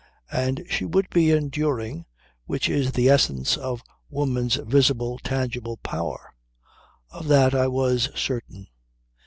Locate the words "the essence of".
2.93-3.83